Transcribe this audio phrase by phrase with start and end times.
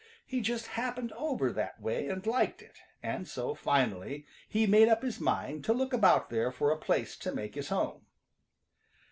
[0.25, 5.03] He just happened over that way and liked it, and so finally he made up
[5.03, 8.07] his mind to look about there for a place to make his home.